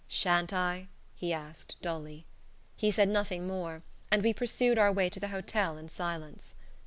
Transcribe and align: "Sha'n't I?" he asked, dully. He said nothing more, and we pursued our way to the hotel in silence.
"Sha'n't 0.07 0.51
I?" 0.51 0.87
he 1.13 1.31
asked, 1.31 1.75
dully. 1.83 2.25
He 2.75 2.89
said 2.89 3.07
nothing 3.07 3.45
more, 3.45 3.83
and 4.09 4.23
we 4.23 4.33
pursued 4.33 4.79
our 4.79 4.91
way 4.91 5.09
to 5.09 5.19
the 5.19 5.27
hotel 5.27 5.77
in 5.77 5.89
silence. 5.89 6.55